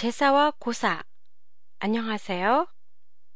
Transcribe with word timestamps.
제사와 0.00 0.54
고사. 0.58 1.04
안녕하세요. 1.78 2.66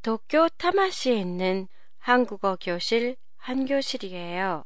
도쿄 0.01 0.49
타마시에 0.57 1.13
있는 1.13 1.67
한국어 1.99 2.57
교실 2.59 3.17
한교실이에요. 3.37 4.63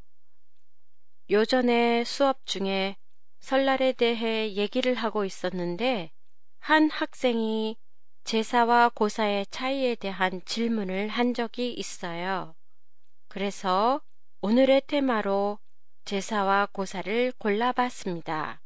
요전에 1.29 2.05
수업 2.05 2.46
중에 2.46 2.96
설날에 3.41 3.91
대해 3.91 4.54
얘기를 4.54 4.96
하고 4.96 5.25
있었는데 5.25 6.12
한 6.59 6.89
학생이 6.89 7.75
제사와 8.23 8.91
고사의 8.95 9.47
차이에 9.47 9.95
대한 9.95 10.41
질문을 10.45 11.09
한 11.09 11.34
적이 11.34 11.73
있어요. 11.73 12.55
그래서 13.27 14.02
오늘의 14.39 14.84
테마로 14.88 15.59
제사와 16.05 16.70
고사를 16.71 17.34
골라봤습니다. 17.39 18.61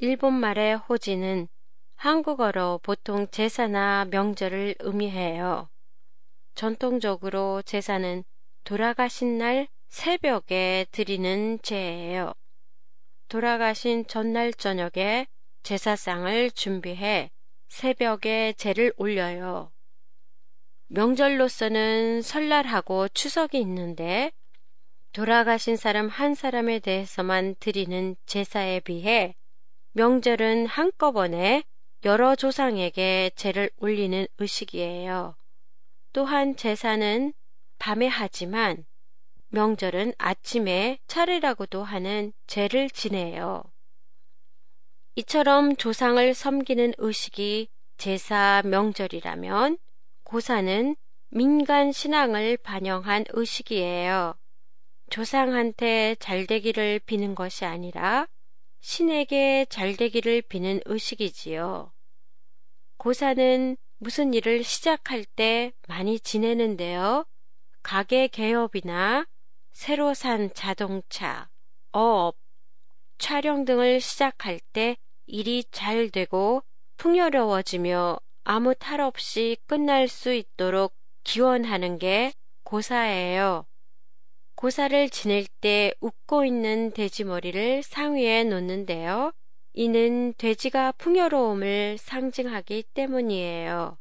일본말의 0.00 0.76
호지는 0.76 1.48
한국어로 1.96 2.80
보통 2.82 3.26
제사나 3.28 4.06
명절을 4.10 4.76
의미해요. 4.80 5.68
전통적으로 6.54 7.62
제사는 7.62 8.22
돌아가신 8.64 9.38
날 9.38 9.66
새벽에 9.88 10.86
드리는 10.92 11.58
제예요. 11.62 12.32
돌아가신 13.28 14.06
전날 14.06 14.52
저녁에 14.52 15.26
제사상을 15.62 16.50
준비해 16.52 17.30
새벽에 17.68 18.52
제를 18.56 18.92
올려요. 18.96 19.72
명절로서는 20.88 22.22
설날하고 22.22 23.08
추석이 23.08 23.58
있는데 23.60 24.30
돌아가신 25.12 25.76
사람 25.76 26.08
한 26.08 26.34
사람에 26.34 26.78
대해서만 26.78 27.56
드리는 27.58 28.16
제사에 28.26 28.80
비해 28.80 29.34
명절은 29.92 30.66
한꺼번에 30.66 31.64
여러 32.06 32.36
조상에게 32.36 33.32
제를 33.34 33.68
올리는 33.78 34.28
의식이에요. 34.38 35.34
또한 36.12 36.54
제사는 36.54 37.34
밤에 37.80 38.06
하지만 38.06 38.86
명절은 39.48 40.12
아침에 40.16 41.00
차례라고도 41.08 41.82
하는 41.82 42.32
제를 42.46 42.88
지내요. 42.90 43.64
이처럼 45.16 45.74
조상을 45.74 46.32
섬기는 46.32 46.94
의식이 46.98 47.70
제사 47.98 48.62
명절이라면 48.64 49.76
고사는 50.22 50.94
민간 51.30 51.90
신앙을 51.90 52.56
반영한 52.58 53.24
의식이에요. 53.30 54.36
조상한테 55.10 56.14
잘 56.20 56.46
되기를 56.46 57.00
비는 57.00 57.34
것이 57.34 57.64
아니라 57.64 58.28
신에게 58.78 59.66
잘 59.68 59.96
되기를 59.96 60.42
비는 60.42 60.82
의식이지요. 60.84 61.95
고사는 63.06 63.76
무슨 63.98 64.34
일을 64.34 64.64
시작할 64.64 65.24
때 65.24 65.70
많이 65.86 66.18
지내는데요. 66.18 67.24
가게 67.84 68.26
개업이나 68.26 69.28
새로 69.70 70.12
산 70.12 70.52
자동차, 70.54 71.48
어업, 71.92 72.36
촬영 73.16 73.64
등을 73.64 74.00
시작할 74.00 74.58
때 74.72 74.96
일이 75.26 75.62
잘 75.70 76.10
되고 76.10 76.64
풍요로워지며 76.96 78.18
아무 78.42 78.74
탈 78.74 79.00
없이 79.00 79.56
끝날 79.68 80.08
수 80.08 80.32
있도록 80.32 80.92
기원하는 81.22 81.98
게 81.98 82.32
고사예요. 82.64 83.66
고사를 84.56 85.10
지낼 85.10 85.46
때 85.60 85.94
웃고 86.00 86.44
있는 86.44 86.90
돼지머리를 86.90 87.84
상위에 87.84 88.42
놓는데요. 88.42 89.30
이는 89.78 90.32
돼지가 90.38 90.92
풍요로움을 90.92 91.98
상징하기 91.98 92.84
때문이에요. 92.94 93.98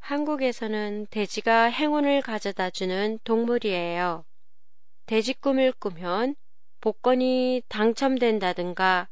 한국에서는 0.00 1.06
돼지가 1.10 1.66
행운을 1.66 2.22
가져다 2.22 2.70
주는 2.70 3.20
동물이에요. 3.22 4.24
돼지 5.06 5.34
꿈을 5.34 5.70
꾸면 5.78 6.34
복권이 6.80 7.62
당첨된다든가 7.68 9.08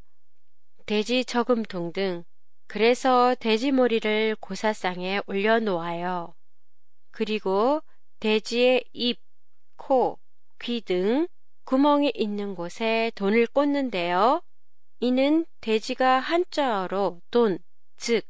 돼지 0.84 1.25
저금통 1.25 1.93
등 1.93 2.25
그래서 2.66 3.37
돼지 3.38 3.70
머리를 3.70 4.34
고사상에 4.41 5.20
올려놓아요. 5.28 6.34
그리고 7.12 7.82
돼지의 8.19 8.82
입, 8.93 9.20
코, 9.76 10.19
귀 10.60 10.81
등 10.81 11.28
구멍이 11.66 12.10
있는 12.16 12.56
곳에 12.56 13.12
돈을 13.15 13.47
꽂는데요. 13.47 14.43
이는 15.00 15.47
돼지가 15.62 16.21
한자어로 16.21 17.22
돈, 17.31 17.59
즉, 17.97 18.22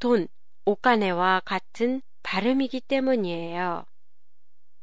돈, 0.00 0.26
오카네와 0.64 1.42
같은 1.44 2.02
발음이기 2.24 2.80
때문이에요. 2.80 3.84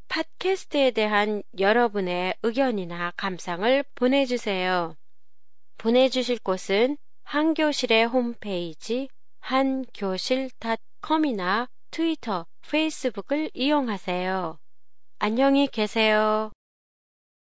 팟캐스트에 0.07 0.91
대한 0.91 1.43
여러분의 1.59 2.35
의견이나 2.43 3.11
감상을 3.17 3.83
보내주세요. 3.95 4.95
보내주실 5.77 6.39
곳은 6.39 6.95
한교실의 7.23 8.05
홈페이지 8.05 9.09
한교실.com이나 9.41 11.67
트위터, 11.91 12.45
페이스북을 12.69 13.51
이용하세요. 13.53 14.57
안녕히 15.19 15.67
계세요. 15.67 16.53